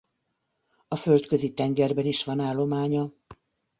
[0.87, 3.13] A Földközi-tengerben is van állománya.